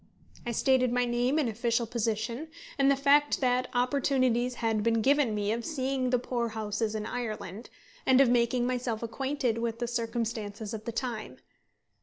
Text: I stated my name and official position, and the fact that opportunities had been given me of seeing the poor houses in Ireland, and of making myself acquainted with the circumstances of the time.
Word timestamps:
I 0.47 0.51
stated 0.51 0.91
my 0.91 1.05
name 1.05 1.37
and 1.37 1.47
official 1.47 1.85
position, 1.85 2.47
and 2.79 2.89
the 2.89 2.95
fact 2.95 3.39
that 3.39 3.67
opportunities 3.75 4.55
had 4.55 4.81
been 4.81 5.03
given 5.03 5.35
me 5.35 5.51
of 5.51 5.63
seeing 5.63 6.09
the 6.09 6.17
poor 6.17 6.47
houses 6.49 6.95
in 6.95 7.05
Ireland, 7.05 7.69
and 8.03 8.19
of 8.19 8.27
making 8.27 8.65
myself 8.65 9.03
acquainted 9.03 9.59
with 9.59 9.77
the 9.77 9.87
circumstances 9.87 10.73
of 10.73 10.85
the 10.85 10.91
time. 10.91 11.37